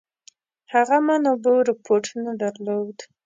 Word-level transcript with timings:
هغو 0.73 0.97
منابعو 1.07 1.65
رپوټ 1.69 2.03
نه 2.23 2.31
درلوده. 2.41 3.03